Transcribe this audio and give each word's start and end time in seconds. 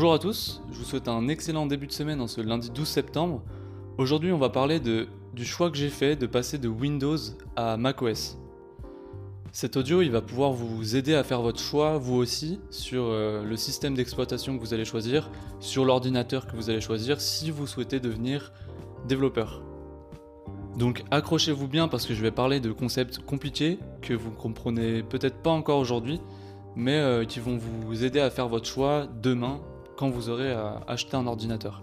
Bonjour 0.00 0.14
à 0.14 0.18
tous, 0.18 0.62
je 0.72 0.78
vous 0.78 0.84
souhaite 0.84 1.08
un 1.08 1.28
excellent 1.28 1.66
début 1.66 1.86
de 1.86 1.92
semaine 1.92 2.22
en 2.22 2.26
ce 2.26 2.40
lundi 2.40 2.70
12 2.70 2.88
septembre. 2.88 3.42
Aujourd'hui 3.98 4.32
on 4.32 4.38
va 4.38 4.48
parler 4.48 4.80
du 4.80 5.44
choix 5.44 5.70
que 5.70 5.76
j'ai 5.76 5.90
fait 5.90 6.16
de 6.16 6.26
passer 6.26 6.56
de 6.56 6.68
Windows 6.68 7.18
à 7.54 7.76
macOS. 7.76 8.38
Cet 9.52 9.76
audio 9.76 10.00
il 10.00 10.10
va 10.10 10.22
pouvoir 10.22 10.52
vous 10.52 10.96
aider 10.96 11.14
à 11.14 11.22
faire 11.22 11.42
votre 11.42 11.60
choix 11.60 11.98
vous 11.98 12.14
aussi 12.14 12.60
sur 12.70 13.02
euh, 13.02 13.44
le 13.44 13.56
système 13.56 13.94
d'exploitation 13.94 14.56
que 14.56 14.62
vous 14.62 14.72
allez 14.72 14.86
choisir, 14.86 15.30
sur 15.58 15.84
l'ordinateur 15.84 16.46
que 16.46 16.56
vous 16.56 16.70
allez 16.70 16.80
choisir 16.80 17.20
si 17.20 17.50
vous 17.50 17.66
souhaitez 17.66 18.00
devenir 18.00 18.54
développeur. 19.06 19.62
Donc 20.78 21.04
accrochez-vous 21.10 21.68
bien 21.68 21.88
parce 21.88 22.06
que 22.06 22.14
je 22.14 22.22
vais 22.22 22.30
parler 22.30 22.60
de 22.60 22.72
concepts 22.72 23.18
compliqués 23.18 23.78
que 24.00 24.14
vous 24.14 24.30
comprenez 24.30 25.02
peut-être 25.02 25.42
pas 25.42 25.50
encore 25.50 25.78
aujourd'hui, 25.78 26.22
mais 26.74 26.96
euh, 26.96 27.26
qui 27.26 27.38
vont 27.38 27.58
vous 27.58 28.02
aider 28.02 28.20
à 28.20 28.30
faire 28.30 28.48
votre 28.48 28.66
choix 28.66 29.06
demain 29.20 29.60
quand 30.00 30.08
vous 30.08 30.30
aurez 30.30 30.50
à 30.50 30.80
acheter 30.88 31.14
un 31.14 31.26
ordinateur. 31.26 31.82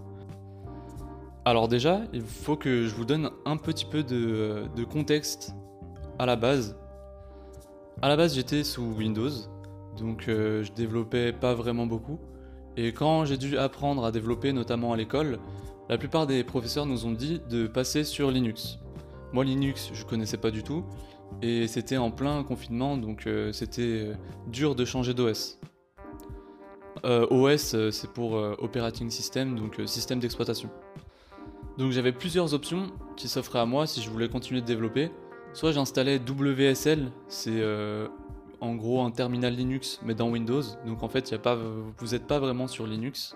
Alors 1.45 1.67
déjà, 1.67 2.01
il 2.13 2.23
faut 2.23 2.55
que 2.55 2.87
je 2.87 2.95
vous 2.95 3.05
donne 3.05 3.29
un 3.45 3.57
petit 3.57 3.85
peu 3.85 4.01
de, 4.01 4.83
contexte 4.89 5.53
à 6.17 6.25
la 6.25 6.35
base. 6.35 6.75
À 8.01 8.09
la 8.09 8.17
base, 8.17 8.33
j'étais 8.33 8.63
sous 8.63 8.81
Windows, 8.81 9.29
donc 9.99 10.29
euh, 10.29 10.63
je 10.63 10.71
développais 10.71 11.31
pas 11.31 11.53
vraiment 11.53 11.85
beaucoup. 11.85 12.19
Et 12.75 12.91
quand 12.91 13.25
j'ai 13.25 13.37
dû 13.37 13.55
apprendre 13.55 14.03
à 14.03 14.11
développer, 14.11 14.51
notamment 14.51 14.93
à 14.93 14.97
l'école, 14.97 15.37
la 15.87 15.99
plupart 15.99 16.25
des 16.25 16.43
professeurs 16.43 16.87
nous 16.87 17.05
ont 17.05 17.13
dit 17.13 17.39
de 17.51 17.67
passer 17.67 18.03
sur 18.03 18.31
Linux. 18.31 18.79
Moi, 19.31 19.45
Linux, 19.45 19.91
je 19.93 20.03
connaissais 20.05 20.37
pas 20.37 20.49
du 20.49 20.63
tout. 20.63 20.83
Et 21.43 21.67
c'était 21.67 21.97
en 21.97 22.09
plein 22.09 22.43
confinement, 22.43 22.97
donc 22.97 23.27
euh, 23.27 23.51
c'était 23.51 23.81
euh, 23.81 24.13
dur 24.47 24.73
de 24.73 24.85
changer 24.85 25.13
d'OS. 25.13 25.59
Euh, 27.05 27.27
OS, 27.29 27.75
c'est 27.91 28.11
pour 28.11 28.33
Operating 28.33 29.09
System, 29.09 29.55
donc 29.55 29.81
système 29.85 30.19
d'exploitation. 30.19 30.69
Donc 31.77 31.91
j'avais 31.91 32.11
plusieurs 32.11 32.53
options 32.53 32.87
qui 33.15 33.27
s'offraient 33.27 33.59
à 33.59 33.65
moi 33.65 33.85
si 33.85 34.01
je 34.01 34.09
voulais 34.09 34.29
continuer 34.29 34.61
de 34.61 34.65
développer. 34.65 35.11
Soit 35.53 35.71
j'installais 35.71 36.19
WSL, 36.19 37.11
c'est 37.27 37.63
en 38.59 38.75
gros 38.75 39.01
un 39.01 39.11
terminal 39.11 39.53
Linux 39.55 39.99
mais 40.03 40.15
dans 40.15 40.29
Windows, 40.29 40.63
donc 40.85 41.03
en 41.03 41.09
fait 41.09 41.29
y 41.29 41.35
a 41.35 41.39
pas, 41.39 41.55
vous 41.55 42.07
n'êtes 42.07 42.25
pas 42.27 42.39
vraiment 42.39 42.67
sur 42.67 42.87
Linux. 42.87 43.35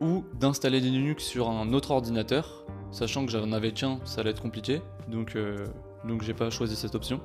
Ou 0.00 0.24
d'installer 0.38 0.80
Linux 0.80 1.24
sur 1.24 1.48
un 1.48 1.72
autre 1.72 1.92
ordinateur, 1.92 2.64
sachant 2.90 3.24
que 3.24 3.32
j'en 3.32 3.52
avais 3.52 3.72
qu'un, 3.72 4.00
ça 4.04 4.20
allait 4.20 4.30
être 4.30 4.42
compliqué, 4.42 4.82
donc, 5.08 5.36
euh, 5.36 5.66
donc 6.04 6.22
j'ai 6.22 6.34
pas 6.34 6.50
choisi 6.50 6.76
cette 6.76 6.94
option. 6.94 7.20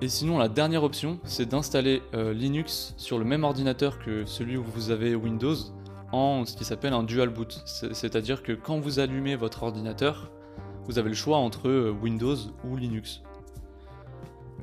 Et 0.00 0.08
sinon, 0.08 0.38
la 0.38 0.48
dernière 0.48 0.82
option, 0.82 1.18
c'est 1.24 1.48
d'installer 1.48 2.02
euh, 2.14 2.34
Linux 2.34 2.94
sur 2.96 3.18
le 3.18 3.24
même 3.24 3.44
ordinateur 3.44 3.98
que 3.98 4.24
celui 4.24 4.56
où 4.56 4.64
vous 4.64 4.90
avez 4.90 5.14
Windows 5.14 5.56
en 6.12 6.44
ce 6.44 6.56
qui 6.56 6.64
s'appelle 6.64 6.92
un 6.92 7.02
dual 7.02 7.30
boot. 7.30 7.62
C'est-à-dire 7.64 8.42
que 8.42 8.52
quand 8.52 8.78
vous 8.80 8.98
allumez 8.98 9.36
votre 9.36 9.62
ordinateur, 9.62 10.30
vous 10.84 10.98
avez 10.98 11.08
le 11.08 11.14
choix 11.14 11.38
entre 11.38 11.68
euh, 11.68 11.90
Windows 11.90 12.36
ou 12.64 12.76
Linux. 12.76 13.22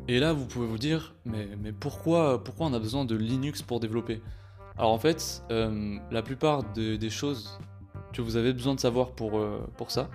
Et 0.08 0.20
là, 0.20 0.34
vous 0.34 0.46
pouvez 0.46 0.68
vous 0.68 0.78
dire, 0.78 1.16
mais, 1.26 1.72
pourquoi, 1.72 2.44
on 2.60 2.74
a 2.74 2.80
besoin 2.80 3.06
de 3.06 3.16
Linux 3.16 3.62
pour 3.62 3.80
développer? 3.80 4.22
Alors 4.78 4.92
en 4.92 5.00
fait, 5.00 5.44
la 5.50 6.22
plupart 6.24 6.64
des 6.74 7.10
choses 7.10 7.60
que 8.12 8.22
vous 8.22 8.36
avez 8.36 8.54
besoin 8.54 8.76
de 8.76 8.80
savoir 8.80 9.10
euh, 9.22 9.60
pour 9.78 9.92
ça, 9.92 10.10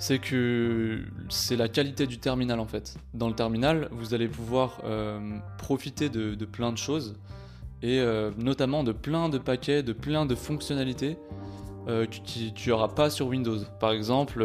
c'est 0.00 0.18
que 0.18 1.02
c'est 1.28 1.56
la 1.56 1.68
qualité 1.68 2.06
du 2.06 2.18
terminal 2.18 2.58
en 2.58 2.66
fait. 2.66 2.96
Dans 3.14 3.28
le 3.28 3.34
terminal, 3.34 3.88
vous 3.92 4.14
allez 4.14 4.28
pouvoir 4.28 4.80
euh, 4.84 5.38
profiter 5.58 6.08
de, 6.08 6.44
plein 6.46 6.72
de 6.72 6.78
choses 6.78 7.14
et 7.82 8.00
euh, 8.00 8.30
notamment 8.38 8.82
de 8.82 8.92
plein 8.92 9.28
de 9.28 9.38
paquets, 9.38 9.82
de 9.82 9.92
plein 9.92 10.26
de 10.26 10.34
fonctionnalités 10.34 11.16
qui 12.12 12.52
tu 12.52 12.68
n'auras 12.68 12.88
pas 12.88 13.10
sur 13.10 13.26
Windows. 13.26 13.58
Par 13.80 13.90
exemple, 13.90 14.44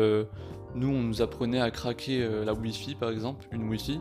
nous 0.74 0.88
on 0.88 1.04
nous 1.04 1.22
apprenait 1.22 1.62
à 1.62 1.70
craquer 1.70 2.28
la 2.44 2.54
Wi-Fi 2.54 2.96
par 2.96 3.12
exemple, 3.12 3.46
une 3.52 3.70
Wi-Fi, 3.70 4.00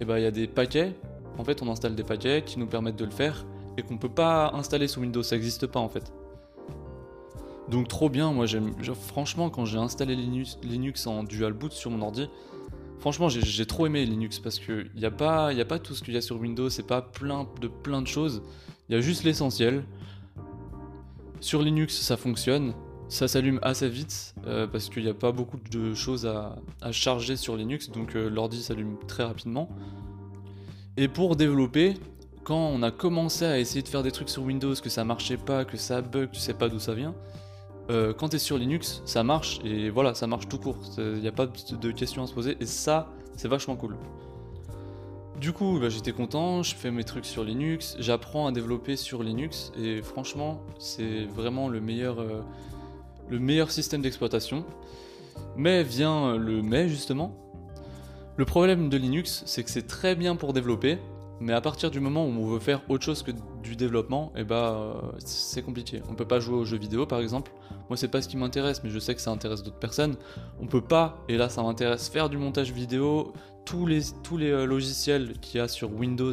et 0.00 0.06
ben 0.06 0.16
il 0.16 0.22
y 0.22 0.26
a 0.26 0.30
des 0.30 0.46
paquets. 0.46 0.94
En 1.36 1.44
fait, 1.44 1.60
on 1.60 1.70
installe 1.70 1.94
des 1.94 2.04
paquets 2.04 2.42
qui 2.42 2.58
nous 2.58 2.66
permettent 2.66 2.96
de 2.96 3.04
le 3.04 3.10
faire 3.10 3.44
et 3.76 3.82
qu'on 3.82 3.98
peut 3.98 4.08
pas 4.08 4.52
installer 4.54 4.88
sous 4.88 5.00
Windows, 5.00 5.22
ça 5.22 5.36
n'existe 5.36 5.66
pas 5.66 5.80
en 5.80 5.88
fait. 5.88 6.12
Donc 7.70 7.88
trop 7.88 8.08
bien, 8.08 8.32
moi 8.32 8.46
j'aime. 8.46 8.72
Franchement, 8.94 9.50
quand 9.50 9.64
j'ai 9.64 9.78
installé 9.78 10.14
Linux, 10.14 11.06
en 11.06 11.24
dual 11.24 11.52
boot 11.52 11.72
sur 11.72 11.90
mon 11.90 12.02
ordi, 12.02 12.28
franchement 13.00 13.28
j'ai 13.28 13.66
trop 13.66 13.86
aimé 13.86 14.04
Linux 14.04 14.38
parce 14.38 14.58
que 14.58 14.86
il 14.94 15.00
n'y 15.00 15.06
a, 15.06 15.10
pas, 15.10 15.52
pas 15.64 15.78
tout 15.78 15.94
ce 15.94 16.02
qu'il 16.02 16.14
y 16.14 16.16
a 16.16 16.20
sur 16.20 16.40
Windows, 16.40 16.70
c'est 16.70 16.86
pas 16.86 17.02
plein 17.02 17.46
de 17.60 17.68
plein 17.68 18.02
de 18.02 18.06
choses. 18.06 18.42
Il 18.88 18.94
y 18.94 18.98
a 18.98 19.00
juste 19.00 19.24
l'essentiel. 19.24 19.84
Sur 21.40 21.62
Linux, 21.62 22.00
ça 22.00 22.16
fonctionne. 22.16 22.74
Ça 23.08 23.28
s'allume 23.28 23.60
assez 23.62 23.88
vite 23.88 24.34
euh, 24.46 24.66
parce 24.66 24.88
qu'il 24.88 25.04
n'y 25.04 25.08
a 25.08 25.14
pas 25.14 25.30
beaucoup 25.30 25.58
de 25.70 25.94
choses 25.94 26.26
à, 26.26 26.56
charger 26.90 27.36
sur 27.36 27.56
Linux, 27.56 27.90
donc 27.90 28.16
euh, 28.16 28.28
l'ordi 28.28 28.60
s'allume 28.60 28.96
très 29.06 29.22
rapidement. 29.22 29.68
Et 30.96 31.06
pour 31.06 31.36
développer, 31.36 31.94
quand 32.42 32.68
on 32.68 32.82
a 32.82 32.90
commencé 32.90 33.44
à 33.44 33.60
essayer 33.60 33.82
de 33.82 33.88
faire 33.88 34.02
des 34.02 34.10
trucs 34.10 34.28
sur 34.28 34.42
Windows, 34.42 34.74
que 34.74 34.88
ça 34.88 35.04
marchait 35.04 35.36
pas, 35.36 35.64
que 35.64 35.76
ça 35.76 36.00
bug, 36.00 36.30
tu 36.32 36.40
sais 36.40 36.54
pas 36.54 36.68
d'où 36.68 36.80
ça 36.80 36.94
vient, 36.94 37.14
euh, 37.88 38.12
quand 38.12 38.30
tu 38.30 38.36
es 38.36 38.38
sur 38.38 38.58
Linux, 38.58 39.02
ça 39.04 39.22
marche 39.22 39.60
et 39.64 39.90
voilà, 39.90 40.14
ça 40.14 40.26
marche 40.26 40.48
tout 40.48 40.58
court. 40.58 40.76
Il 40.98 41.20
n'y 41.20 41.28
a 41.28 41.32
pas 41.32 41.46
de 41.46 41.90
questions 41.92 42.22
à 42.22 42.26
se 42.26 42.34
poser 42.34 42.56
et 42.60 42.66
ça, 42.66 43.08
c'est 43.36 43.48
vachement 43.48 43.76
cool. 43.76 43.96
Du 45.40 45.52
coup, 45.52 45.78
bah, 45.78 45.90
j'étais 45.90 46.12
content, 46.12 46.62
je 46.62 46.74
fais 46.74 46.90
mes 46.90 47.04
trucs 47.04 47.26
sur 47.26 47.44
Linux, 47.44 47.96
j'apprends 47.98 48.46
à 48.46 48.52
développer 48.52 48.96
sur 48.96 49.22
Linux 49.22 49.70
et 49.78 50.00
franchement, 50.00 50.62
c'est 50.78 51.24
vraiment 51.26 51.68
le 51.68 51.80
meilleur, 51.80 52.20
euh, 52.20 52.40
le 53.28 53.38
meilleur 53.38 53.70
système 53.70 54.00
d'exploitation. 54.00 54.64
Mais 55.56 55.82
vient 55.82 56.36
le 56.36 56.62
mais 56.62 56.88
justement. 56.88 57.36
Le 58.36 58.44
problème 58.44 58.88
de 58.88 58.96
Linux, 58.96 59.42
c'est 59.46 59.62
que 59.62 59.70
c'est 59.70 59.86
très 59.86 60.14
bien 60.14 60.36
pour 60.36 60.52
développer, 60.52 60.98
mais 61.40 61.52
à 61.52 61.60
partir 61.60 61.90
du 61.90 62.00
moment 62.00 62.24
où 62.24 62.30
on 62.30 62.46
veut 62.46 62.58
faire 62.58 62.82
autre 62.88 63.04
chose 63.04 63.22
que 63.22 63.30
du 63.62 63.76
développement, 63.76 64.32
et 64.36 64.40
eh 64.40 64.44
bah 64.44 65.12
c'est 65.18 65.62
compliqué. 65.62 66.02
On 66.08 66.14
peut 66.14 66.26
pas 66.26 66.40
jouer 66.40 66.56
aux 66.56 66.64
jeux 66.64 66.78
vidéo 66.78 67.06
par 67.06 67.20
exemple. 67.20 67.52
Moi 67.88 67.96
c'est 67.96 68.08
pas 68.08 68.22
ce 68.22 68.28
qui 68.28 68.36
m'intéresse, 68.36 68.82
mais 68.82 68.90
je 68.90 68.98
sais 68.98 69.14
que 69.14 69.20
ça 69.20 69.30
intéresse 69.30 69.62
d'autres 69.62 69.78
personnes. 69.78 70.16
On 70.60 70.66
peut 70.66 70.80
pas, 70.80 71.22
et 71.28 71.36
là 71.36 71.48
ça 71.48 71.62
m'intéresse, 71.62 72.08
faire 72.08 72.30
du 72.30 72.38
montage 72.38 72.72
vidéo. 72.72 73.32
Tous 73.64 73.84
les, 73.84 74.00
tous 74.22 74.36
les 74.36 74.50
euh, 74.50 74.64
logiciels 74.64 75.34
qu'il 75.40 75.58
y 75.58 75.60
a 75.60 75.66
sur 75.66 75.92
Windows 75.92 76.32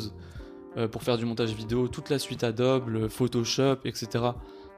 euh, 0.77 0.87
pour 0.87 1.01
faire 1.01 1.17
du 1.17 1.25
montage 1.25 1.53
vidéo, 1.53 1.87
toute 1.87 2.09
la 2.09 2.19
suite 2.19 2.43
Adobe, 2.43 3.07
Photoshop, 3.07 3.77
etc. 3.85 4.07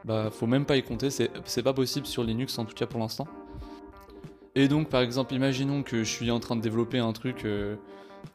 Bah 0.06 0.30
faut 0.32 0.48
même 0.48 0.66
pas 0.66 0.78
y 0.78 0.84
compter, 0.84 1.10
c'est 1.10 1.64
pas 1.64 1.74
possible 1.74 2.06
sur 2.06 2.24
Linux 2.24 2.58
en 2.60 2.66
tout 2.66 2.76
cas 2.76 2.86
pour 2.86 3.00
l'instant. 3.00 3.28
Et 4.56 4.68
donc 4.68 4.90
par 4.90 5.02
exemple, 5.02 5.34
imaginons 5.34 5.84
que 5.84 6.04
je 6.04 6.10
suis 6.10 6.32
en 6.32 6.40
train 6.40 6.56
de 6.56 6.62
développer 6.62 7.00
un 7.00 7.12
truc, 7.12 7.46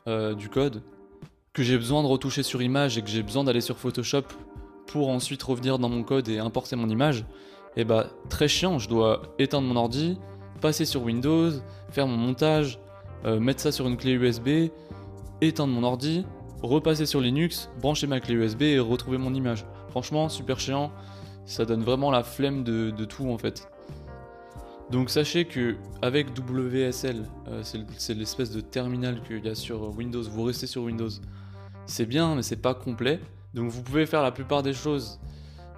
euh, 0.07 0.35
du 0.35 0.49
code, 0.49 0.83
que 1.61 1.67
j'ai 1.67 1.77
besoin 1.77 2.03
de 2.03 2.09
retoucher 2.09 2.43
sur 2.43 2.63
image 2.63 2.97
et 2.97 3.03
que 3.03 3.11
j'ai 3.11 3.23
besoin 3.23 3.45
d'aller 3.45 3.61
sur 3.61 3.77
Photoshop 3.77 4.23
pour 4.87 5.11
ensuite 5.11 5.43
revenir 5.43 5.79
dans 5.79 5.91
mon 5.91 6.03
code 6.03 6.27
et 6.31 6.39
importer 6.39 6.75
mon 6.75 6.89
image, 6.89 7.19
et 7.77 7.83
eh 7.83 7.85
bah 7.85 8.07
très 8.31 8.49
chiant, 8.49 8.79
je 8.79 8.89
dois 8.89 9.21
éteindre 9.39 9.69
mon 9.69 9.77
ordi, 9.77 10.17
passer 10.63 10.87
sur 10.87 11.03
Windows, 11.03 11.51
faire 11.91 12.07
mon 12.07 12.17
montage, 12.17 12.81
euh, 13.27 13.39
mettre 13.39 13.61
ça 13.61 13.73
sur 13.73 13.87
une 13.87 13.99
clé 13.99 14.13
USB, 14.13 14.71
éteindre 15.43 15.75
mon 15.75 15.83
ordi, 15.83 16.25
repasser 16.63 17.05
sur 17.05 17.21
Linux, 17.21 17.69
brancher 17.79 18.07
ma 18.07 18.21
clé 18.21 18.37
USB 18.37 18.63
et 18.63 18.79
retrouver 18.79 19.19
mon 19.19 19.35
image. 19.35 19.67
Franchement, 19.91 20.31
super 20.31 20.59
chiant, 20.59 20.91
ça 21.45 21.67
donne 21.67 21.83
vraiment 21.83 22.11
la 22.11 22.23
flemme 22.23 22.65
de, 22.65 23.05
tout 23.05 23.29
en 23.29 23.37
fait. 23.37 23.69
Donc 24.91 25.11
sachez 25.11 25.45
que 25.45 25.77
avec 26.01 26.29
WSL, 26.31 27.23
euh, 27.49 27.63
c'est 27.99 28.15
l'espèce 28.15 28.51
de 28.51 28.63
terminal 28.63 29.21
qu'il 29.25 29.45
y 29.45 29.49
a 29.51 29.55
sur 29.55 29.95
Windows, 29.95 30.23
vous 30.23 30.45
restez 30.45 30.67
sur 30.67 30.85
Windows 30.85 31.11
c'est 31.91 32.07
bien, 32.07 32.35
mais 32.35 32.43
c'est 32.43 32.57
pas 32.57 32.75
complet. 32.75 33.21
Donc 33.55 33.71
vous 33.71 33.83
pouvez 33.83 34.07
faire 34.07 34.23
la 34.23 34.33
plupart 34.33 34.63
des 34.63 34.73
choses, 34.73 35.21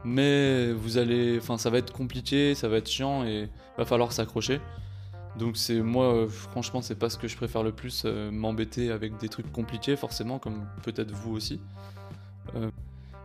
mais 0.04 0.72
vous 0.72 0.98
allez, 0.98 1.38
enfin 1.38 1.58
ça 1.58 1.70
va 1.70 1.78
être 1.78 1.92
compliqué, 1.92 2.54
ça 2.54 2.68
va 2.68 2.76
être 2.76 2.88
chiant 2.88 3.24
et 3.24 3.48
va 3.78 3.84
falloir 3.84 4.12
s'accrocher. 4.12 4.60
Donc 5.38 5.56
c'est 5.56 5.80
moi, 5.80 6.14
euh, 6.14 6.28
franchement, 6.28 6.82
c'est 6.82 6.98
pas 6.98 7.08
ce 7.08 7.16
que 7.16 7.26
je 7.26 7.36
préfère 7.36 7.62
le 7.62 7.72
plus, 7.72 8.02
euh, 8.04 8.30
m'embêter 8.30 8.90
avec 8.90 9.16
des 9.16 9.28
trucs 9.28 9.50
compliqués 9.50 9.96
forcément, 9.96 10.38
comme 10.38 10.66
peut-être 10.82 11.10
vous 11.10 11.34
aussi. 11.34 11.60
Euh, 12.54 12.70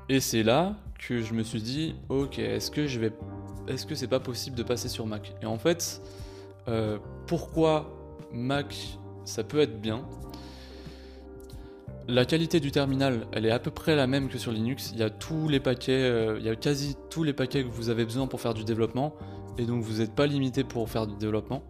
et 0.07 0.21
c'est 0.21 0.43
là 0.43 0.75
que 0.97 1.21
je 1.21 1.33
me 1.33 1.43
suis 1.43 1.61
dit, 1.61 1.95
ok, 2.07 2.39
est-ce 2.39 2.71
que 2.71 2.87
je 2.87 2.99
vais, 2.99 3.11
est-ce 3.67 3.85
que 3.85 3.95
c'est 3.95 4.07
pas 4.07 4.21
possible 4.21 4.55
de 4.55 4.63
passer 4.63 4.87
sur 4.87 5.05
Mac? 5.05 5.33
Et 5.41 5.45
en 5.45 5.57
fait, 5.57 6.01
pourquoi 7.27 7.93
Mac, 8.33 8.97
ça 9.25 9.43
peut 9.43 9.59
être 9.59 9.81
bien 9.81 10.05
la 12.07 12.25
qualité 12.25 12.59
du 12.59 12.71
terminal, 12.71 13.27
elle 13.33 13.45
est 13.45 13.51
à 13.51 13.59
peu 13.59 13.71
près 13.71 13.95
la 13.95 14.07
même 14.07 14.29
que 14.29 14.37
sur 14.37 14.51
Linux. 14.51 14.91
Il 14.93 14.99
y 14.99 15.03
a 15.03 15.09
tous 15.09 15.49
les 15.49 15.59
paquets, 15.59 15.91
euh, 15.91 16.37
il 16.39 16.45
y 16.45 16.49
a 16.49 16.55
quasi 16.55 16.95
tous 17.09 17.23
les 17.23 17.33
paquets 17.33 17.63
que 17.63 17.69
vous 17.69 17.89
avez 17.89 18.05
besoin 18.05 18.27
pour 18.27 18.39
faire 18.39 18.53
du 18.53 18.63
développement, 18.63 19.13
et 19.57 19.65
donc 19.65 19.83
vous 19.83 19.99
n'êtes 19.99 20.15
pas 20.15 20.25
limité 20.25 20.63
pour 20.63 20.89
faire 20.89 21.05
du 21.05 21.15
développement. 21.15 21.63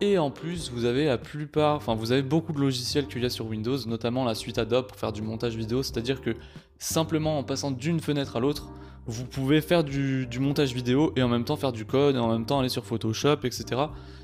Et 0.00 0.16
en 0.16 0.30
plus, 0.30 0.70
vous 0.70 0.84
avez 0.84 1.06
la 1.06 1.18
plupart, 1.18 1.76
enfin 1.76 1.94
vous 1.94 2.12
avez 2.12 2.22
beaucoup 2.22 2.52
de 2.52 2.60
logiciels 2.60 3.06
qu'il 3.06 3.22
y 3.22 3.26
a 3.26 3.30
sur 3.30 3.46
Windows, 3.46 3.76
notamment 3.86 4.24
la 4.24 4.34
suite 4.34 4.58
Adobe 4.58 4.86
pour 4.86 4.96
faire 4.96 5.12
du 5.12 5.22
montage 5.22 5.56
vidéo, 5.56 5.82
c'est-à-dire 5.82 6.22
que 6.22 6.36
simplement 6.78 7.38
en 7.38 7.44
passant 7.44 7.70
d'une 7.70 8.00
fenêtre 8.00 8.36
à 8.36 8.40
l'autre, 8.40 8.70
vous 9.06 9.24
pouvez 9.24 9.60
faire 9.60 9.82
du, 9.82 10.28
montage 10.38 10.72
vidéo 10.72 11.12
et 11.16 11.22
en 11.22 11.28
même 11.28 11.44
temps 11.44 11.56
faire 11.56 11.72
du 11.72 11.84
code 11.84 12.14
et 12.14 12.18
en 12.18 12.30
même 12.30 12.46
temps 12.46 12.60
aller 12.60 12.68
sur 12.68 12.86
Photoshop, 12.86 13.38
etc. 13.42 13.64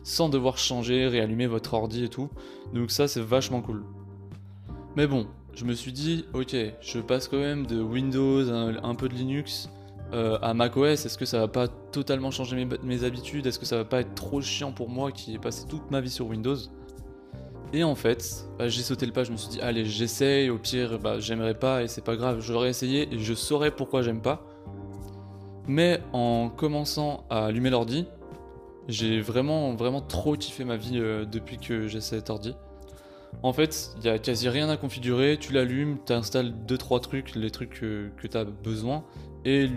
sans 0.05 0.29
devoir 0.29 0.59
changer, 0.59 1.09
réallumer 1.09 1.47
votre 1.47 1.75
ordi 1.75 2.05
et 2.05 2.09
tout. 2.09 2.31
Donc 2.73 2.91
ça 2.91 3.09
c'est 3.09 3.21
vachement 3.21 3.61
cool. 3.61 3.85
Mais 4.97 5.07
bon, 5.07 5.27
je 5.55 5.65
me 5.67 5.75
suis 5.75 5.93
dit, 5.93 6.25
ok, 6.33 6.57
je 6.81 6.99
passe 7.01 7.29
quand 7.29 7.39
même 7.39 7.67
de 7.67 7.83
Windows, 7.83 8.51
un, 8.51 8.95
peu 8.95 9.11
de 9.11 9.15
Linux 9.15 9.69
euh, 10.15 10.39
à 10.41 10.55
macOS. 10.55 11.05
Est-ce 11.05 11.19
que 11.19 11.27
ça 11.27 11.39
va 11.39 11.49
pas 11.49 11.69
totalement 11.69 12.31
changer 12.31 12.67
mes, 12.83 13.05
habitudes? 13.05 13.47
Est-ce 13.47 13.59
que 13.59 13.67
ça 13.67 13.77
va 13.77 13.85
pas 13.85 14.01
être 14.01 14.15
trop 14.15 14.41
chiant 14.41 14.73
pour 14.73 14.89
moi 14.89 15.13
qui 15.13 15.35
ai 15.35 15.39
passé 15.39 15.67
toute 15.69 15.91
ma 15.91 16.01
vie 16.01 16.09
sur 16.09 16.27
Windows? 16.27 16.57
Et 17.75 17.85
en 17.85 17.95
fait, 17.95 18.47
bah, 18.59 18.69
j'ai 18.69 18.81
sauté 18.81 19.05
le 19.05 19.13
pas, 19.13 19.25
je 19.25 19.33
me 19.33 19.37
suis 19.37 19.51
dit, 19.51 19.61
allez, 19.61 19.85
j'essaye, 19.85 20.49
au 20.49 20.57
pire, 20.57 20.99
bah, 20.99 21.21
j'aimerais 21.21 21.59
pas 21.59 21.83
et 21.83 21.89
c'est 21.89 22.05
pas 22.05 22.17
grave, 22.17 22.41
j'aurais 22.41 22.71
essayé 22.71 23.13
et 23.13 23.19
je 23.19 23.35
saurais 23.35 23.73
pourquoi 23.73 24.01
j'aime 24.01 24.23
pas. 24.23 24.47
Mais 25.69 26.01
en 26.15 26.49
commençant 26.49 27.25
à 27.29 27.47
allumer 27.47 27.69
l'ordi, 27.69 28.07
j'ai 28.89 29.21
vraiment, 29.21 29.75
vraiment 29.75 30.01
trop 30.01 30.37
kiffé 30.37 30.65
ma 30.65 30.77
vie 30.77 31.01
euh, 31.01 31.27
depuis 31.27 31.59
que 31.59 31.87
j'ai 31.87 32.01
cet 32.01 32.31
ordi. 32.31 32.55
En 33.43 33.53
fait, 33.53 33.95
il 33.99 34.05
y 34.05 34.09
a 34.09 34.19
quasi 34.19 34.49
rien 34.49 34.69
à 34.69 34.77
configurer, 34.77 35.37
tu 35.39 35.53
l'allumes, 35.53 35.99
tu 36.05 36.13
installes 36.13 36.55
2-3 36.67 37.01
trucs, 37.01 37.35
les 37.35 37.51
trucs 37.51 37.81
que, 37.81 38.11
tu 38.27 38.37
as 38.37 38.45
besoin, 38.45 39.05
et 39.45 39.69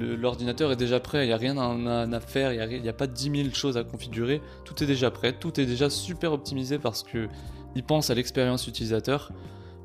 l'ordinateur 0.00 0.70
est 0.70 0.76
déjà 0.76 1.00
prêt, 1.00 1.24
il 1.24 1.28
n'y 1.28 1.32
a 1.32 1.36
rien 1.36 1.56
à, 1.56 2.20
faire, 2.20 2.52
il 2.52 2.82
n'y 2.82 2.88
a, 2.88 2.92
pas 2.92 3.06
10 3.06 3.42
000 3.42 3.54
choses 3.54 3.76
à 3.76 3.84
configurer, 3.84 4.40
tout 4.64 4.82
est 4.82 4.86
déjà 4.86 5.10
prêt, 5.10 5.32
tout 5.32 5.58
est 5.60 5.66
déjà 5.66 5.90
super 5.90 6.32
optimisé 6.32 6.78
parce 6.78 7.02
qu'il 7.02 7.82
pense 7.86 8.10
à 8.10 8.14
l'expérience 8.14 8.68
utilisateur, 8.68 9.32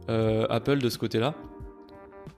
euh, 0.10 0.46
Apple 0.50 0.80
de 0.80 0.90
ce 0.90 0.98
côté-là. 0.98 1.34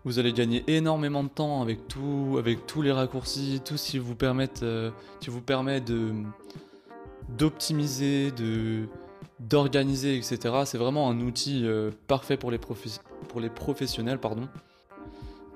Vous 0.06 0.19
allez 0.19 0.34
gagner 0.34 0.63
énormément 0.68 1.24
de 1.24 1.30
temps 1.30 1.62
avec 1.62 1.88
tout, 1.88 2.36
avec 2.38 2.66
tous 2.68 2.81
les 2.81 2.92
raccourcis, 2.92 3.62
tout 3.63 3.78
ce 3.78 3.92
qui 3.92 4.00
vous 4.00 4.16
permettent, 4.16 4.63
euh, 4.63 4.92
qui 5.19 5.30
vous 5.30 5.42
permet 5.42 5.81
de 5.81 6.12
d'optimiser, 7.30 8.31
de 8.31 8.88
d'organiser, 9.40 10.18
etc. 10.18 10.38
C'est 10.66 10.78
vraiment 10.78 11.10
un 11.10 11.20
outil 11.22 11.66
euh, 11.66 11.92
parfait 12.08 12.38
pour 12.38 12.52
les, 12.52 12.58
pour 12.58 13.40
les 13.40 13.50
professionnels, 13.50 14.20
pardon. 14.20 14.48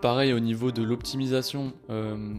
Pareil 0.01 0.33
au 0.33 0.39
niveau 0.39 0.71
de 0.71 0.83
l'optimisation, 0.83 1.73
euh, 1.89 2.35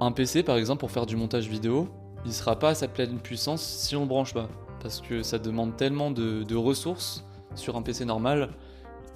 un 0.00 0.12
PC 0.12 0.42
par 0.42 0.56
exemple 0.56 0.80
pour 0.80 0.90
faire 0.90 1.06
du 1.06 1.16
montage 1.16 1.48
vidéo, 1.48 1.88
il 2.24 2.32
sera 2.32 2.58
pas 2.58 2.70
à 2.70 2.74
sa 2.74 2.88
pleine 2.88 3.18
puissance 3.18 3.62
si 3.62 3.96
on 3.96 4.02
le 4.02 4.06
branche 4.06 4.32
pas, 4.32 4.48
parce 4.80 5.00
que 5.00 5.22
ça 5.22 5.38
demande 5.38 5.76
tellement 5.76 6.10
de 6.10 6.54
ressources 6.54 7.24
sur 7.56 7.76
un 7.76 7.82
PC 7.82 8.04
normal 8.04 8.50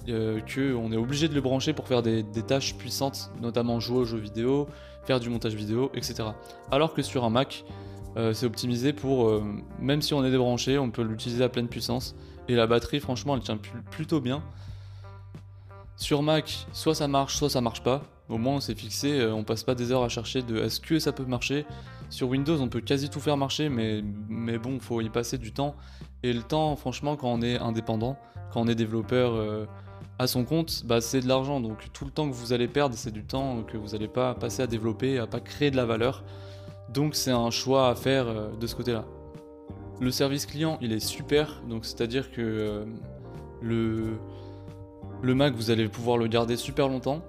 euh, 0.07 0.39
qu'on 0.39 0.91
est 0.91 0.97
obligé 0.97 1.27
de 1.27 1.35
le 1.35 1.41
brancher 1.41 1.73
pour 1.73 1.87
faire 1.87 2.01
des, 2.01 2.23
tâches 2.47 2.75
puissantes, 2.75 3.31
notamment 3.41 3.79
jouer 3.79 3.99
aux 3.99 4.05
jeux 4.05 4.17
vidéo, 4.17 4.67
faire 5.03 5.19
du 5.19 5.29
montage 5.29 5.53
vidéo, 5.53 5.91
etc. 5.93 6.29
Alors 6.71 6.93
que 6.93 7.01
sur 7.01 7.25
un 7.25 7.29
Mac, 7.29 7.63
euh, 8.17 8.33
c'est 8.33 8.45
optimisé 8.45 8.93
pour, 8.93 9.27
euh, 9.27 9.43
même 9.79 10.01
si 10.01 10.13
on 10.13 10.23
est 10.23 10.31
débranché, 10.31 10.77
on 10.77 10.91
peut 10.91 11.03
l'utiliser 11.03 11.43
à 11.43 11.49
pleine 11.49 11.67
puissance. 11.67 12.15
Et 12.47 12.55
la 12.55 12.67
batterie, 12.67 12.99
franchement, 12.99 13.35
elle 13.35 13.43
tient 13.43 13.59
plutôt 13.91 14.21
bien. 14.21 14.43
Sur 15.95 16.23
Mac, 16.23 16.65
soit 16.71 16.95
ça 16.95 17.07
marche, 17.07 17.35
soit 17.35 17.49
ça 17.49 17.61
marche 17.61 17.83
pas. 17.83 18.03
Au 18.29 18.37
moins, 18.37 18.55
on 18.55 18.59
s'est 18.59 18.75
fixé, 18.75 19.25
on 19.25 19.43
passe 19.43 19.63
pas 19.63 19.75
des 19.75 19.91
heures 19.91 20.03
à 20.03 20.09
chercher 20.09 20.41
de 20.41 20.57
est-ce 20.57 20.79
que 20.79 20.99
ça 20.99 21.11
peut 21.11 21.25
marcher. 21.25 21.65
Sur 22.09 22.29
Windows, 22.29 22.59
on 22.61 22.69
peut 22.69 22.81
quasi 22.81 23.09
tout 23.09 23.19
faire 23.19 23.37
marcher, 23.37 23.69
mais, 23.69 24.03
mais 24.27 24.57
bon, 24.57 24.79
faut 24.79 25.01
y 25.01 25.09
passer 25.09 25.37
du 25.37 25.51
temps. 25.51 25.75
Et 26.23 26.31
le 26.31 26.41
temps, 26.41 26.75
franchement, 26.75 27.15
quand 27.15 27.31
on 27.31 27.41
est 27.41 27.57
indépendant, 27.57 28.17
quand 28.51 28.61
on 28.61 28.67
est 28.67 28.75
développeur 28.75 29.67
à 30.19 30.27
son 30.27 30.43
compte, 30.43 30.83
bah, 30.85 31.01
c'est 31.01 31.21
de 31.21 31.27
l'argent. 31.27 31.59
Donc 31.61 31.91
tout 31.93 32.05
le 32.05 32.11
temps 32.11 32.29
que 32.29 32.35
vous 32.35 32.53
allez 32.53 32.67
perdre, 32.67 32.95
c'est 32.95 33.11
du 33.11 33.23
temps 33.23 33.63
que 33.63 33.77
vous 33.77 33.89
n'allez 33.89 34.07
pas 34.07 34.35
passer 34.35 34.61
à 34.61 34.67
développer, 34.67 35.17
à 35.17 35.25
pas 35.25 35.39
créer 35.39 35.71
de 35.71 35.77
la 35.77 35.85
valeur. 35.85 36.23
Donc 36.93 37.15
c'est 37.15 37.31
un 37.31 37.51
choix 37.51 37.89
à 37.89 37.95
faire 37.95 38.27
euh, 38.27 38.49
de 38.59 38.67
ce 38.67 38.75
côté-là. 38.75 39.05
Le 39.99 40.11
service 40.11 40.45
client, 40.45 40.77
il 40.81 40.91
est 40.91 40.99
super. 40.99 41.61
Donc 41.67 41.85
c'est-à-dire 41.85 42.31
que 42.31 42.41
euh, 42.41 42.85
le, 43.61 44.17
le 45.21 45.35
Mac, 45.35 45.53
vous 45.53 45.71
allez 45.71 45.87
pouvoir 45.87 46.17
le 46.17 46.27
garder 46.27 46.55
super 46.55 46.87
longtemps. 46.87 47.21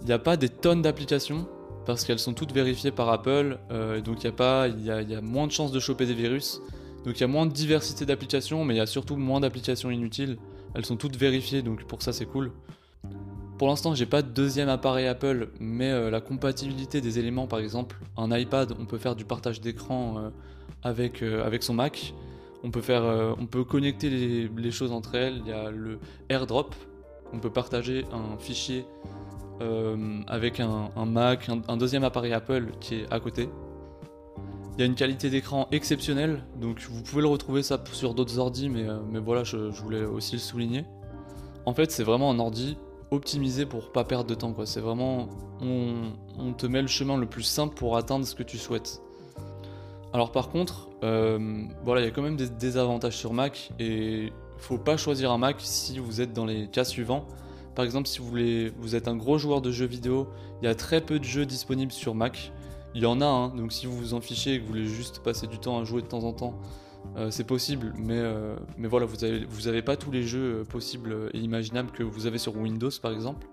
Il 0.00 0.06
n'y 0.06 0.12
a 0.12 0.18
pas 0.18 0.36
des 0.36 0.48
tonnes 0.48 0.82
d'applications 0.82 1.46
parce 1.86 2.04
qu'elles 2.04 2.18
sont 2.18 2.34
toutes 2.34 2.52
vérifiées 2.52 2.90
par 2.90 3.08
Apple. 3.10 3.58
Euh, 3.70 4.00
donc 4.00 4.22
il 4.22 4.24
y, 4.24 4.28
a 4.28 4.32
pas, 4.32 4.68
il 4.68 4.84
y 4.84 4.90
a 4.90 5.20
moins 5.20 5.46
de 5.46 5.52
chances 5.52 5.72
de 5.72 5.80
choper 5.80 6.06
des 6.06 6.14
virus. 6.14 6.60
Donc 7.04 7.16
il 7.16 7.20
y 7.20 7.24
a 7.24 7.28
moins 7.28 7.46
de 7.46 7.52
diversité 7.52 8.04
d'applications, 8.06 8.64
mais 8.64 8.74
il 8.74 8.78
y 8.78 8.80
a 8.80 8.86
surtout 8.86 9.16
moins 9.16 9.40
d'applications 9.40 9.90
inutiles. 9.90 10.36
Elles 10.74 10.84
sont 10.84 10.96
toutes 10.96 11.16
vérifiées, 11.16 11.62
donc 11.62 11.84
pour 11.84 12.02
ça 12.02 12.12
c'est 12.12 12.26
cool. 12.26 12.52
Pour 13.60 13.68
l'instant, 13.68 13.94
j'ai 13.94 14.06
pas 14.06 14.22
de 14.22 14.28
deuxième 14.28 14.70
appareil 14.70 15.06
Apple, 15.06 15.50
mais 15.60 15.90
euh, 15.90 16.08
la 16.08 16.22
compatibilité 16.22 17.02
des 17.02 17.18
éléments, 17.18 17.46
par 17.46 17.58
exemple, 17.58 17.98
un 18.16 18.34
iPad, 18.34 18.72
on 18.80 18.86
peut 18.86 18.96
faire 18.96 19.14
du 19.14 19.26
partage 19.26 19.60
d'écran 19.60 20.14
euh, 20.16 20.30
avec, 20.82 21.22
euh, 21.22 21.44
avec 21.44 21.62
son 21.62 21.74
Mac. 21.74 22.14
On 22.64 22.70
peut, 22.70 22.80
faire, 22.80 23.02
on 23.38 23.44
peut 23.44 23.62
connecter 23.62 24.48
les, 24.48 24.70
choses 24.70 24.92
entre 24.92 25.14
elles. 25.14 25.42
Il 25.44 25.50
y 25.50 25.52
a 25.52 25.70
le 25.70 25.98
AirDrop. 26.30 26.74
On 27.34 27.38
peut 27.38 27.50
partager 27.50 28.06
un 28.14 28.38
fichier 28.38 28.86
avec 30.26 30.58
un, 30.58 30.90
Mac, 31.04 31.50
un, 31.50 31.76
deuxième 31.76 32.04
appareil 32.04 32.32
Apple 32.32 32.68
qui 32.80 32.94
est 32.94 33.12
à 33.12 33.20
côté. 33.20 33.50
Il 34.78 34.80
y 34.80 34.82
a 34.84 34.86
une 34.86 34.94
qualité 34.94 35.28
d'écran 35.28 35.68
exceptionnelle, 35.70 36.44
donc 36.58 36.80
vous 36.88 37.02
pouvez 37.02 37.20
le 37.20 37.28
retrouver 37.28 37.62
ça 37.62 37.78
sur 37.92 38.14
d'autres 38.14 38.38
ordis, 38.38 38.70
mais, 38.70 38.86
mais 39.10 39.18
voilà, 39.18 39.44
je, 39.44 39.58
voulais 39.82 40.04
aussi 40.04 40.36
le 40.36 40.40
souligner. 40.40 40.84
En 41.66 41.74
fait, 41.74 41.90
c'est 41.90 42.04
vraiment 42.04 42.30
un 42.30 42.38
ordi 42.38 42.78
optimisé 43.10 43.66
pour 43.66 43.92
pas 43.92 44.04
perdre 44.04 44.28
de 44.28 44.34
temps. 44.34 44.52
Quoi. 44.52 44.66
C'est 44.66 44.80
vraiment, 44.80 45.28
on, 45.60 46.52
te 46.52 46.66
met 46.66 46.82
le 46.82 46.88
chemin 46.88 47.16
le 47.16 47.26
plus 47.26 47.42
simple 47.42 47.74
pour 47.74 47.96
atteindre 47.96 48.26
ce 48.26 48.34
que 48.34 48.42
tu 48.42 48.58
souhaites. 48.58 49.02
Alors 50.12 50.32
par 50.32 50.48
contre, 50.48 50.88
euh, 51.04 51.64
voilà, 51.84 52.00
il 52.00 52.04
y 52.04 52.08
a 52.08 52.10
quand 52.10 52.22
même 52.22 52.36
des 52.36 52.48
désavantages 52.48 53.16
sur 53.16 53.32
Mac 53.32 53.70
et 53.78 54.32
faut 54.58 54.78
pas 54.78 54.96
choisir 54.96 55.30
un 55.30 55.38
Mac 55.38 55.56
si 55.60 55.98
vous 55.98 56.20
êtes 56.20 56.32
dans 56.32 56.46
les 56.46 56.68
cas 56.68 56.84
suivants. 56.84 57.26
Par 57.74 57.84
exemple, 57.84 58.08
si 58.08 58.20
vous 58.20 58.96
êtes 58.96 59.08
un 59.08 59.16
gros 59.16 59.38
joueur 59.38 59.62
de 59.62 59.70
jeux 59.70 59.86
vidéo, 59.86 60.28
il 60.60 60.66
y 60.66 60.68
a 60.68 60.74
très 60.74 61.00
peu 61.00 61.18
de 61.18 61.24
jeux 61.24 61.46
disponibles 61.46 61.92
sur 61.92 62.14
Mac. 62.14 62.52
Il 62.94 63.02
y 63.02 63.06
en 63.06 63.20
a, 63.20 63.24
hein, 63.24 63.48
donc 63.54 63.72
si 63.72 63.86
vous 63.86 63.96
vous 63.96 64.14
en 64.14 64.20
fichez 64.20 64.54
et 64.54 64.58
que 64.58 64.62
vous 64.62 64.70
voulez 64.70 64.86
juste 64.86 65.20
passer 65.20 65.46
du 65.46 65.58
temps 65.58 65.78
à 65.78 65.84
jouer 65.84 66.02
de 66.02 66.06
temps 66.08 66.24
en 66.24 66.32
temps, 66.32 66.54
euh, 67.16 67.30
c'est 67.30 67.44
possible, 67.44 67.92
mais, 67.98 68.18
euh, 68.18 68.56
mais 68.78 68.86
voilà, 68.86 69.04
vous 69.04 69.16
n'avez 69.16 69.44
vous 69.44 69.66
avez 69.66 69.82
pas 69.82 69.96
tous 69.96 70.12
les 70.12 70.22
jeux 70.22 70.60
euh, 70.60 70.64
possibles 70.64 71.30
et 71.34 71.38
imaginables 71.38 71.90
que 71.90 72.04
vous 72.04 72.26
avez 72.26 72.38
sur 72.38 72.56
Windows 72.56 72.90
par 73.02 73.12
exemple. 73.12 73.46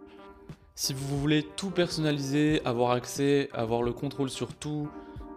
Si 0.75 0.93
vous 0.93 1.19
voulez 1.19 1.43
tout 1.55 1.71
personnaliser, 1.71 2.61
avoir 2.65 2.91
accès, 2.91 3.49
avoir 3.53 3.81
le 3.81 3.93
contrôle 3.93 4.29
sur 4.29 4.53
tout, 4.53 4.87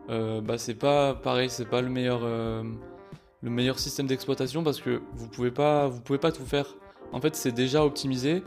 bah 0.08 0.58
c'est 0.58 0.74
pas 0.74 1.14
pareil, 1.14 1.48
c'est 1.48 1.64
pas 1.64 1.80
le 1.80 1.88
meilleur, 1.88 2.20
le 2.26 3.50
meilleur 3.50 3.78
système 3.78 4.06
d'exploitation 4.06 4.62
parce 4.62 4.82
que 4.82 5.00
vous 5.14 5.28
pouvez 5.28 5.50
pas, 5.50 5.88
vous 5.88 6.02
pouvez 6.02 6.18
pas 6.18 6.30
tout 6.30 6.44
faire. 6.44 6.74
En 7.12 7.22
fait, 7.22 7.36
c'est 7.36 7.52
déjà 7.52 7.82
optimisé, 7.86 8.42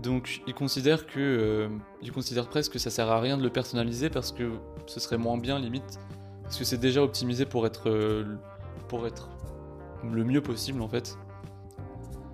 donc 0.00 0.42
ils 0.46 0.54
considèrent 0.54 1.08
que 1.08 1.68
ils 2.02 2.12
considèrent 2.12 2.48
presque 2.48 2.74
que 2.74 2.78
ça 2.78 2.90
sert 2.90 3.10
à 3.10 3.18
rien 3.18 3.36
de 3.36 3.42
le 3.42 3.50
personnaliser 3.50 4.08
parce 4.08 4.30
que 4.30 4.52
ce 4.86 5.00
serait 5.00 5.18
moins 5.18 5.38
bien 5.38 5.58
limite 5.58 5.98
parce 6.44 6.56
que 6.56 6.64
c'est 6.64 6.78
déjà 6.78 7.02
optimisé 7.02 7.46
pour 7.46 7.66
être 7.66 7.90
pour 8.88 9.06
être 9.06 9.28
le 10.02 10.24
mieux 10.24 10.42
possible 10.42 10.82
en 10.82 10.88
fait. 10.88 11.16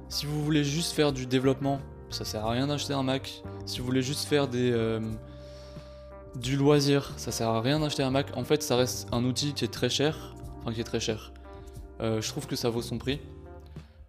Si 0.09 0.27
vous 0.27 0.45
voulez 0.45 0.65
juste 0.65 0.93
faire 0.93 1.13
du 1.13 1.27
développement, 1.27 1.81
ça 2.11 2.25
sert 2.25 2.45
à 2.45 2.51
rien 2.51 2.67
d'acheter 2.67 2.93
un 2.93 3.03
Mac. 3.03 3.43
Si 3.67 3.81
vous 3.81 3.87
voulez 3.87 4.03
juste 4.03 4.27
faire 4.27 4.47
des 4.49 4.71
euh, 4.73 5.01
du 6.37 6.57
loisir, 6.57 7.13
ça 7.17 7.33
sert 7.33 7.49
à 7.49 7.61
rien 7.61 7.81
d'acheter 7.81 8.03
un 8.03 8.11
Mac. 8.11 8.37
En 8.37 8.45
fait, 8.45 8.63
ça 8.63 8.77
reste 8.77 9.09
un 9.13 9.25
outil 9.25 9.55
qui 9.55 9.65
est 9.65 9.73
très 9.73 9.89
cher, 9.89 10.35
enfin 10.61 10.73
qui 10.73 10.81
est 10.81 10.85
très 10.85 11.01
cher. 11.01 11.33
je 12.01 12.29
trouve 12.29 12.47
que 12.47 12.57
ça 12.57 12.71
vaut 12.71 12.83
son 12.83 12.99
prix. 12.99 13.21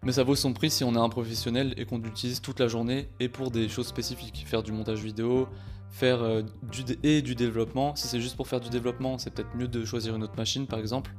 Mais 0.06 0.12
ça 0.12 0.24
vaut 0.24 0.36
son 0.36 0.54
prix 0.54 0.70
si 0.70 0.84
on 0.84 0.94
est 0.94 1.00
un 1.00 1.10
professionnel 1.10 1.74
et 1.78 1.86
qu'on 1.86 1.98
l'utilise 1.98 2.40
toute 2.40 2.60
la 2.60 2.68
journée 2.68 3.10
et 3.20 3.28
pour 3.28 3.50
des 3.50 3.68
choses 3.68 3.88
spécifiques. 3.88 4.46
Faire 4.48 4.62
du 4.62 4.72
montage 4.72 5.00
vidéo, 5.00 5.48
faire 5.90 6.22
euh, 6.22 6.44
du 6.72 6.84
et 7.02 7.24
du 7.24 7.34
développement. 7.34 7.96
Si 7.96 8.08
c'est 8.08 8.22
juste 8.22 8.36
pour 8.36 8.48
faire 8.48 8.60
du 8.60 8.70
développement, 8.70 9.18
c'est 9.18 9.32
peut-être 9.32 9.56
mieux 9.56 9.68
de 9.68 9.84
choisir 9.84 10.16
une 10.16 10.24
autre 10.24 10.38
machine 10.38 10.68
par 10.68 10.78
exemple. 10.78 11.12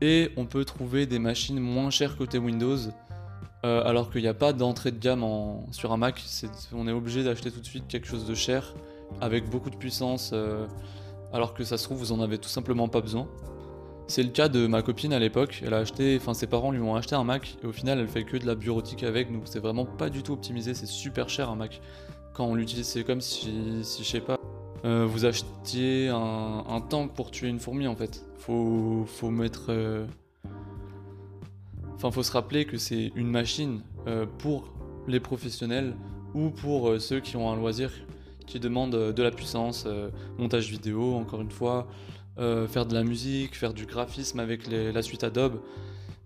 Et 0.00 0.30
on 0.36 0.46
peut 0.46 0.64
trouver 0.64 1.06
des 1.06 1.18
machines 1.18 1.60
moins 1.60 1.90
chères 1.90 2.16
côté 2.16 2.38
Windows. 2.38 2.78
Euh, 3.64 3.84
alors 3.84 4.10
qu'il 4.10 4.22
n'y 4.22 4.28
a 4.28 4.34
pas 4.34 4.54
d'entrée 4.54 4.90
de 4.90 4.98
gamme 4.98 5.22
sur 5.70 5.92
un 5.92 5.98
Mac, 5.98 6.22
on 6.72 6.88
est 6.88 6.92
obligé 6.92 7.22
d'acheter 7.22 7.50
tout 7.50 7.60
de 7.60 7.66
suite 7.66 7.86
quelque 7.88 8.06
chose 8.06 8.26
de 8.26 8.34
cher 8.34 8.74
avec 9.20 9.50
beaucoup 9.50 9.68
de 9.68 9.76
puissance, 9.76 10.30
euh, 10.32 10.66
alors 11.30 11.52
que 11.52 11.62
ça 11.62 11.76
se 11.76 11.84
trouve 11.84 11.98
vous 11.98 12.12
en 12.12 12.22
avez 12.22 12.38
tout 12.38 12.48
simplement 12.48 12.88
pas 12.88 13.02
besoin. 13.02 13.28
C'est 14.06 14.22
le 14.22 14.30
cas 14.30 14.48
de 14.48 14.66
ma 14.66 14.80
copine 14.82 15.12
à 15.12 15.18
l'époque. 15.18 15.62
Elle 15.64 15.74
a 15.74 15.78
acheté, 15.78 16.16
enfin 16.20 16.32
ses 16.32 16.46
parents 16.46 16.70
lui 16.70 16.80
ont 16.80 16.96
acheté 16.96 17.14
un 17.14 17.24
Mac 17.24 17.58
et 17.62 17.66
au 17.66 17.72
final 17.72 17.98
elle 17.98 18.08
fait 18.08 18.24
que 18.24 18.38
de 18.38 18.46
la 18.46 18.54
bureautique 18.54 19.02
avec, 19.02 19.30
donc 19.30 19.42
c'est 19.44 19.60
vraiment 19.60 19.84
pas 19.84 20.08
du 20.08 20.22
tout 20.22 20.32
optimisé. 20.32 20.72
C'est 20.72 20.86
super 20.86 21.28
cher 21.28 21.50
un 21.50 21.56
Mac. 21.56 21.82
Quand 22.32 22.46
on 22.46 22.54
l'utilise, 22.54 22.86
c'est 22.86 23.04
comme 23.04 23.20
si, 23.20 23.80
si 23.82 24.04
je 24.04 24.08
sais 24.08 24.20
pas, 24.20 24.38
euh, 24.84 25.06
vous 25.06 25.26
achetiez 25.26 26.08
un, 26.08 26.80
tank 26.88 27.12
pour 27.14 27.30
tuer 27.30 27.48
une 27.48 27.60
fourmi 27.60 27.86
en 27.86 27.96
fait. 27.96 28.24
Faut, 28.38 29.04
faut 29.06 29.30
mettre. 29.30 29.66
Euh, 29.68 30.06
se 31.98 32.32
rappeler 32.32 32.64
que 32.64 32.78
c'est 32.78 33.12
une 33.14 33.28
machine 33.28 33.82
euh, 34.06 34.24
pour 34.38 34.72
les 35.06 35.20
professionnels 35.20 35.94
ou 36.34 36.48
pour 36.48 36.98
ceux 36.98 37.20
qui 37.20 37.36
ont 37.36 37.50
un 37.50 37.56
loisir 37.56 37.92
qui 38.46 38.58
demandent 38.58 39.12
de 39.12 39.22
la 39.22 39.30
puissance, 39.30 39.86
montage 40.38 40.70
vidéo, 40.70 41.14
encore 41.14 41.40
une 41.40 41.50
fois, 41.50 41.86
faire 42.36 42.86
de 42.86 42.94
la 42.94 43.04
musique, 43.04 43.54
faire 43.56 43.74
du 43.74 43.86
graphisme 43.86 44.40
avec 44.40 44.68
la 44.68 45.02
suite 45.02 45.24
Adobe. 45.24 45.60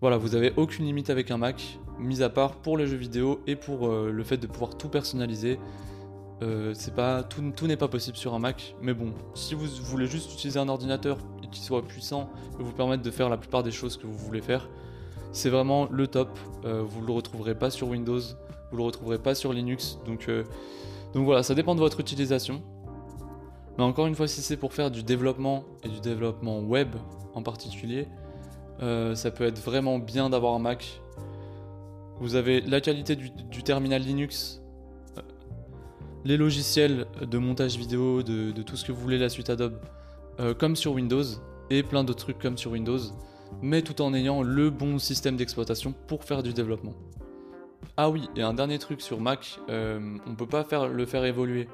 Voilà, 0.00 0.16
vous 0.16 0.34
avez 0.34 0.52
aucune 0.56 0.84
limite 0.84 1.10
avec 1.10 1.30
un 1.30 1.38
Mac, 1.38 1.78
mis 1.98 2.22
à 2.22 2.28
part 2.28 2.56
pour 2.56 2.78
les 2.78 2.86
jeux 2.86 2.96
vidéo 2.96 3.40
et 3.46 3.56
pour 3.56 3.88
le 3.88 4.24
fait 4.24 4.36
de 4.36 4.46
pouvoir 4.46 4.76
tout 4.76 4.88
personnaliser. 4.88 5.58
C'est 6.74 6.94
pas 6.94 7.22
tout, 7.22 7.66
n'est 7.66 7.76
pas 7.76 7.88
possible 7.88 8.16
sur 8.16 8.34
un 8.34 8.38
Mac, 8.38 8.74
mais 8.82 8.92
bon, 8.92 9.12
si 9.34 9.54
vous 9.54 9.66
voulez 9.66 10.06
juste 10.06 10.32
utiliser 10.34 10.58
un 10.58 10.68
ordinateur 10.68 11.18
qui 11.50 11.60
soit 11.60 11.82
puissant 11.82 12.28
et 12.60 12.62
vous 12.62 12.72
permettre 12.72 13.02
de 13.02 13.10
faire 13.10 13.30
la 13.30 13.36
plupart 13.38 13.62
des 13.62 13.70
choses 13.70 13.96
que 13.96 14.06
vous 14.06 14.18
voulez 14.18 14.42
faire, 14.42 14.68
c'est 15.32 15.50
vraiment 15.50 15.88
le 15.90 16.06
top. 16.06 16.38
Euh, 16.64 16.82
vous 16.82 17.00
ne 17.00 17.06
le 17.06 17.12
retrouverez 17.12 17.54
pas 17.56 17.70
sur 17.70 17.88
Windows, 17.88 18.20
vous 18.20 18.76
ne 18.76 18.78
le 18.78 18.82
retrouverez 18.84 19.18
pas 19.18 19.34
sur 19.34 19.52
Linux. 19.52 19.98
Donc, 20.06 20.28
euh, 20.28 20.44
voilà, 21.14 21.42
ça 21.42 21.54
dépend 21.54 21.74
de 21.74 21.80
votre 21.80 22.00
utilisation. 22.00 22.62
Mais 23.76 23.84
encore 23.84 24.06
une 24.06 24.14
fois, 24.14 24.28
si 24.28 24.42
c'est 24.42 24.56
pour 24.56 24.72
faire 24.72 24.90
du 24.90 25.02
développement 25.02 25.64
et 25.82 25.88
du 25.88 26.00
développement 26.00 26.60
web 26.60 26.94
en 27.34 27.42
particulier, 27.42 28.06
euh, 28.82 29.14
ça 29.14 29.30
peut 29.30 29.44
être 29.44 29.58
vraiment 29.58 29.98
bien 29.98 30.30
d'avoir 30.30 30.54
un 30.54 30.60
Mac. 30.60 31.00
Vous 32.20 32.36
avez 32.36 32.60
la 32.60 32.80
qualité 32.80 33.16
du, 33.16 33.30
terminal 33.64 34.02
Linux, 34.02 34.62
les 36.24 36.36
logiciels 36.36 37.06
de 37.20 37.38
montage 37.38 37.76
vidéo, 37.76 38.22
de, 38.22 38.62
tout 38.62 38.76
ce 38.76 38.84
que 38.84 38.92
vous 38.92 39.00
voulez, 39.00 39.18
la 39.18 39.28
suite 39.28 39.50
Adobe, 39.50 39.78
comme 40.58 40.76
sur 40.76 40.92
Windows, 40.92 41.24
et 41.70 41.82
plein 41.82 42.04
d'autres 42.04 42.24
trucs 42.24 42.38
comme 42.38 42.58
sur 42.58 42.72
Windows 42.72 43.00
mais 43.62 43.82
tout 43.82 44.00
en 44.02 44.14
ayant 44.14 44.42
le 44.42 44.70
bon 44.70 44.98
système 44.98 45.36
d'exploitation 45.36 45.94
pour 46.06 46.24
faire 46.24 46.42
du 46.42 46.52
développement. 46.52 46.94
Ah 47.96 48.10
oui, 48.10 48.28
et 48.36 48.42
un 48.42 48.54
dernier 48.54 48.78
truc 48.78 49.00
sur 49.00 49.20
Mac, 49.20 49.60
euh, 49.68 50.16
on 50.26 50.34
peut 50.34 50.46
pas 50.46 50.64
faire, 50.64 50.88
le 50.88 51.06
faire 51.06 51.24
évoluer. 51.24 51.68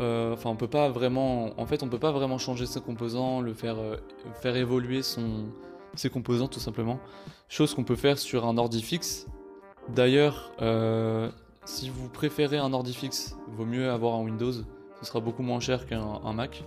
Euh, 0.00 0.32
enfin, 0.32 0.50
on 0.50 0.56
peut 0.56 0.68
pas 0.68 0.88
vraiment, 0.88 1.58
en 1.60 1.66
fait, 1.66 1.82
on 1.82 1.88
peut 1.88 1.98
pas 1.98 2.12
vraiment 2.12 2.38
changer 2.38 2.66
ses 2.66 2.80
composants, 2.80 3.40
le 3.40 3.54
faire, 3.54 3.78
euh, 3.78 3.96
faire 4.40 4.56
évoluer 4.56 5.02
son, 5.02 5.48
ses 5.94 6.10
composants 6.10 6.48
tout 6.48 6.60
simplement. 6.60 6.98
Chose 7.48 7.74
qu'on 7.74 7.84
peut 7.84 7.96
faire 7.96 8.18
sur 8.18 8.46
un 8.46 8.58
ordi 8.58 8.82
fixe. 8.82 9.26
D'ailleurs, 9.88 10.52
si 11.68 11.90
vous 11.90 12.08
préférez 12.08 12.56
un 12.56 12.72
ordi 12.72 12.94
fixe, 12.94 13.36
vaut 13.46 13.66
mieux 13.66 13.90
avoir 13.90 14.14
un 14.14 14.22
Windows. 14.22 14.52
Ce 14.52 15.04
sera 15.04 15.20
beaucoup 15.20 15.42
moins 15.42 15.60
cher 15.60 15.86
qu'un 15.86 16.32
Mac. 16.32 16.64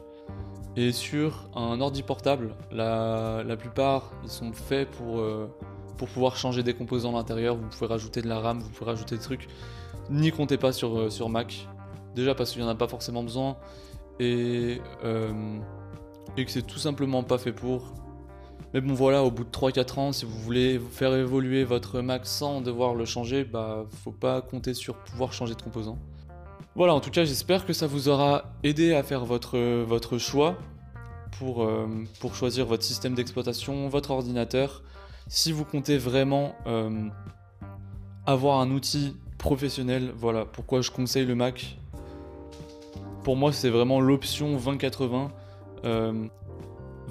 Et 0.78 0.92
sur 0.92 1.50
un 1.56 1.82
ordi 1.82 2.04
portable, 2.04 2.56
la, 2.72 3.44
plupart 3.58 4.14
ils 4.24 4.30
sont 4.30 4.54
faits 4.54 4.90
pour, 4.92 5.20
euh, 5.20 5.50
pour 5.98 6.08
pouvoir 6.08 6.38
changer 6.38 6.62
des 6.62 6.76
composants 6.76 7.16
à 7.16 7.18
l'intérieur. 7.18 7.56
Vous 7.58 7.68
pouvez 7.68 7.88
rajouter 7.88 8.22
de 8.22 8.28
la 8.28 8.40
RAM, 8.40 8.60
vous 8.60 8.70
pouvez 8.70 8.92
rajouter 8.92 9.18
des 9.18 9.24
trucs. 9.24 9.48
N'y 10.12 10.32
comptez 10.32 10.58
pas 10.58 10.72
sur, 10.72 10.98
euh, 10.98 11.10
sur 11.10 11.30
Mac. 11.30 11.68
Déjà 12.14 12.36
parce 12.36 12.52
qu'il 12.52 12.62
n'y 12.62 12.68
en 12.68 12.72
a 12.72 12.76
pas 12.76 12.88
forcément 12.88 13.24
besoin. 13.24 13.58
Et, 14.20 14.82
euh, 15.04 15.60
et 16.38 16.46
que 16.46 16.52
c'est 16.52 16.62
tout 16.62 16.80
simplement 16.80 17.24
pas 17.24 17.40
fait 17.40 17.54
pour. 17.54 17.92
Mais 18.74 18.80
bon 18.80 18.94
voilà, 18.94 19.24
au 19.24 19.32
bout 19.32 19.44
de 19.44 19.50
3-4 19.50 20.00
ans, 20.00 20.12
si 20.14 20.26
vous 20.26 20.40
voulez 20.40 20.80
faire 20.80 21.14
évoluer 21.14 21.66
votre 21.66 22.00
Mac 22.02 22.26
sans 22.26 22.62
devoir 22.62 22.96
le 22.96 23.04
changer, 23.04 23.44
bah 23.44 23.86
faut 24.04 24.14
pas 24.14 24.42
compter 24.42 24.74
sur 24.74 24.96
pouvoir 24.96 25.34
changer 25.34 25.56
de 25.56 25.62
composants. 25.62 25.98
Voilà, 26.76 26.94
en 26.94 27.02
tout 27.02 27.12
cas, 27.12 27.26
j'espère 27.26 27.66
que 27.66 27.74
ça 27.74 27.86
vous 27.86 28.08
aura 28.08 28.54
aidé 28.64 28.94
à 28.94 29.04
faire 29.04 29.26
votre, 29.26 29.58
votre 29.84 30.18
choix 30.18 30.58
pour, 31.38 31.64
euh, 31.64 31.86
pour 32.22 32.34
choisir 32.34 32.66
votre 32.66 32.84
système 32.84 33.14
d'exploitation, 33.14 33.90
votre 33.90 34.12
ordinateur. 34.12 34.84
Si 35.28 35.52
vous 35.52 35.66
comptez 35.66 35.98
vraiment 35.98 36.56
euh, 36.68 37.10
avoir 38.26 38.62
un 38.62 38.72
outil 38.72 39.18
professionnel, 39.38 40.14
voilà 40.16 40.46
pourquoi 40.46 40.80
je 40.80 40.92
conseille 40.92 41.26
le 41.26 41.36
Mac. 41.36 41.78
Pour 43.24 43.36
moi, 43.36 43.52
c'est 43.52 43.70
vraiment 43.70 44.00
l'option 44.00 44.56
2080. 44.58 45.32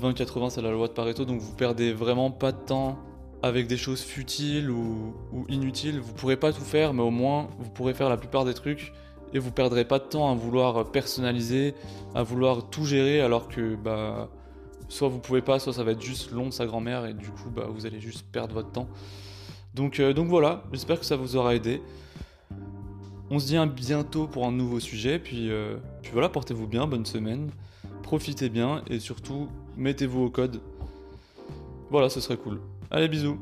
2080, 0.00 0.50
c'est 0.50 0.62
la 0.62 0.71
loi 0.71 0.88
de 0.88 0.92
Pareto, 0.92 1.25
donc 1.25 1.40
vous 1.40 1.54
perdez 1.54 1.92
vraiment 1.92 2.30
pas 2.30 2.52
de 2.52 2.59
temps 2.59 2.99
avec 3.42 3.66
des 3.66 3.76
choses 3.76 4.02
futiles 4.02 4.71
ou, 4.71 5.14
inutiles. 5.49 6.00
Vous 6.00 6.12
pourrez 6.12 6.37
pas 6.37 6.52
tout 6.52 6.61
faire, 6.62 6.92
mais 6.92 7.02
au 7.02 7.11
moins 7.11 7.49
vous 7.59 7.71
pourrez 7.71 7.95
faire 7.95 8.09
la 8.09 8.16
plupart 8.16 8.45
des 8.45 8.54
trucs 8.54 8.92
et 9.33 9.38
vous 9.38 9.52
perdrez 9.52 9.85
pas 9.85 9.99
de 9.99 10.04
temps 10.04 10.30
à 10.30 10.35
vouloir 10.35 10.90
personnaliser, 10.90 11.75
à 12.14 12.23
vouloir 12.23 12.69
tout 12.69 12.85
gérer 12.85 13.21
alors 13.21 13.49
que 13.49 13.76
bah 13.76 14.28
soit 14.88 15.09
vous 15.09 15.21
pouvez 15.21 15.40
pas, 15.40 15.61
soit 15.61 15.73
ça 15.73 15.85
va 15.85 15.92
être 15.92 16.02
juste 16.02 16.33
long 16.33 16.47
de 16.47 16.52
sa 16.52 16.66
grand-mère 16.66 17.07
et 17.07 17.14
du 17.14 17.30
coup 17.30 17.49
bah 17.54 17.69
vous 17.71 17.87
allez 17.87 18.00
juste 18.00 18.26
perdre 18.30 18.54
votre 18.54 18.73
temps. 18.73 18.88
Donc, 19.75 20.00
euh, 20.00 20.12
donc 20.12 20.28
voilà, 20.28 20.64
j'espère 20.73 20.99
que 20.99 21.07
ça 21.07 21.16
vous 21.16 21.37
aura 21.37 21.54
aidé. 21.54 21.80
On 23.30 23.38
se 23.38 23.47
dit 23.47 23.57
à 23.57 23.66
bientôt 23.66 24.26
pour 24.26 24.47
un 24.47 24.52
nouveau 24.52 24.80
sujet, 24.80 25.21
puis, 25.21 25.50
euh, 25.50 25.76
puis 26.02 26.11
voilà, 26.12 26.28
portez-vous 26.28 26.66
bien, 26.66 26.88
bonne 26.88 27.07
semaine, 27.07 27.50
profitez 28.02 28.49
bien 28.49 28.83
et 28.88 28.99
surtout 28.99 29.49
mettez-vous 29.80 30.25
au 30.25 30.30
code. 30.30 30.60
Voilà, 31.90 32.08
ce 32.08 32.20
serait 32.20 32.37
cool. 32.37 32.60
Allez, 32.90 33.08
bisous 33.08 33.38